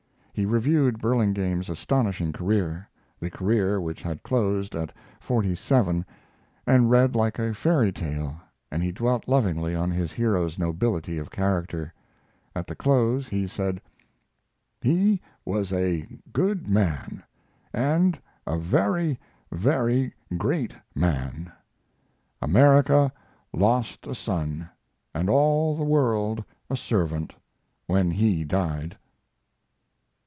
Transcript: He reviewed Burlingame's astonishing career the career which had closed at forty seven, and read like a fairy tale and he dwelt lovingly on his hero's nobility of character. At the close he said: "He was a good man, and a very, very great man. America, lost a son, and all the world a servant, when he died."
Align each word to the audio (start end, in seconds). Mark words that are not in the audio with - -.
He 0.33 0.45
reviewed 0.45 0.97
Burlingame's 0.97 1.69
astonishing 1.69 2.33
career 2.33 2.89
the 3.19 3.29
career 3.29 3.79
which 3.79 4.01
had 4.01 4.23
closed 4.23 4.75
at 4.75 4.91
forty 5.19 5.53
seven, 5.53 6.03
and 6.65 6.89
read 6.89 7.15
like 7.15 7.37
a 7.37 7.53
fairy 7.53 7.91
tale 7.91 8.37
and 8.71 8.81
he 8.81 8.91
dwelt 8.91 9.27
lovingly 9.27 9.75
on 9.75 9.91
his 9.91 10.13
hero's 10.13 10.57
nobility 10.57 11.19
of 11.19 11.29
character. 11.29 11.93
At 12.55 12.65
the 12.65 12.75
close 12.75 13.27
he 13.27 13.45
said: 13.45 13.81
"He 14.81 15.21
was 15.45 15.71
a 15.71 16.07
good 16.33 16.67
man, 16.67 17.21
and 17.71 18.19
a 18.47 18.57
very, 18.57 19.19
very 19.51 20.11
great 20.37 20.73
man. 20.95 21.51
America, 22.41 23.11
lost 23.53 24.07
a 24.07 24.15
son, 24.15 24.67
and 25.13 25.29
all 25.29 25.75
the 25.75 25.83
world 25.83 26.43
a 26.67 26.75
servant, 26.77 27.35
when 27.85 28.09
he 28.09 28.43
died." 28.43 28.97